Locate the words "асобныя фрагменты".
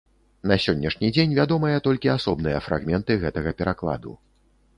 2.17-3.19